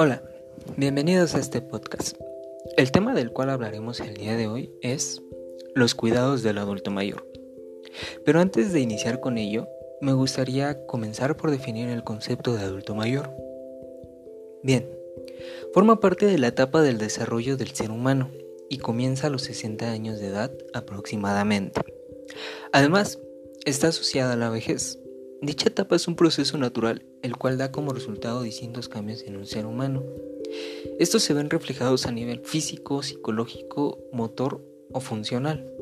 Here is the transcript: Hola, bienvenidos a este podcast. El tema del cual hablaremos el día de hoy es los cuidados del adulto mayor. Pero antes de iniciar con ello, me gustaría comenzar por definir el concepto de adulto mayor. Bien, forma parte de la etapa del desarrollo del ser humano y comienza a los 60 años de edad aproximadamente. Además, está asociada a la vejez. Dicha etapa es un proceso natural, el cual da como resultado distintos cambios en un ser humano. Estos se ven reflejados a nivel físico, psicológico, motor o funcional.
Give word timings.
Hola, 0.00 0.22
bienvenidos 0.76 1.34
a 1.34 1.40
este 1.40 1.60
podcast. 1.60 2.16
El 2.76 2.92
tema 2.92 3.14
del 3.14 3.32
cual 3.32 3.50
hablaremos 3.50 3.98
el 3.98 4.14
día 4.14 4.36
de 4.36 4.46
hoy 4.46 4.72
es 4.80 5.20
los 5.74 5.96
cuidados 5.96 6.44
del 6.44 6.58
adulto 6.58 6.92
mayor. 6.92 7.26
Pero 8.24 8.38
antes 8.38 8.72
de 8.72 8.78
iniciar 8.78 9.18
con 9.18 9.38
ello, 9.38 9.66
me 10.00 10.12
gustaría 10.12 10.86
comenzar 10.86 11.36
por 11.36 11.50
definir 11.50 11.88
el 11.88 12.04
concepto 12.04 12.54
de 12.54 12.62
adulto 12.62 12.94
mayor. 12.94 13.28
Bien, 14.62 14.88
forma 15.74 15.98
parte 15.98 16.26
de 16.26 16.38
la 16.38 16.46
etapa 16.46 16.80
del 16.80 16.98
desarrollo 16.98 17.56
del 17.56 17.74
ser 17.74 17.90
humano 17.90 18.30
y 18.70 18.78
comienza 18.78 19.26
a 19.26 19.30
los 19.30 19.42
60 19.42 19.90
años 19.90 20.20
de 20.20 20.28
edad 20.28 20.52
aproximadamente. 20.74 21.80
Además, 22.70 23.18
está 23.64 23.88
asociada 23.88 24.34
a 24.34 24.36
la 24.36 24.48
vejez. 24.48 25.00
Dicha 25.40 25.68
etapa 25.68 25.94
es 25.94 26.08
un 26.08 26.16
proceso 26.16 26.58
natural, 26.58 27.06
el 27.22 27.36
cual 27.36 27.58
da 27.58 27.70
como 27.70 27.92
resultado 27.92 28.42
distintos 28.42 28.88
cambios 28.88 29.22
en 29.22 29.36
un 29.36 29.46
ser 29.46 29.66
humano. 29.66 30.02
Estos 30.98 31.22
se 31.22 31.32
ven 31.32 31.48
reflejados 31.48 32.06
a 32.06 32.12
nivel 32.12 32.40
físico, 32.40 33.04
psicológico, 33.04 33.98
motor 34.12 34.64
o 34.92 35.00
funcional. 35.00 35.77